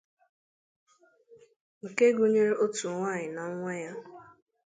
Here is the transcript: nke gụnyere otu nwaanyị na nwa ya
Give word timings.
nke 1.85 2.05
gụnyere 2.17 2.53
otu 2.63 2.85
nwaanyị 2.95 3.27
na 3.35 3.43
nwa 3.53 3.73
ya 3.83 3.93